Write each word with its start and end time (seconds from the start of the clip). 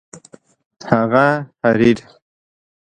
هغه 0.89 1.27
حریر 1.61 1.99